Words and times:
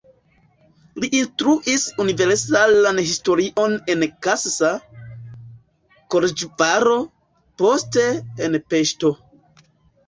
Li 1.03 1.09
instruis 1.17 1.83
universalan 2.05 3.03
historion 3.09 3.77
en 3.95 4.07
Kassa, 4.29 4.73
Koloĵvaro, 6.17 6.99
poste 7.63 8.09
en 8.49 8.63
Peŝto. 8.75 9.17